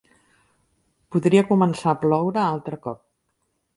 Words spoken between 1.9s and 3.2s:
a ploure altre cop.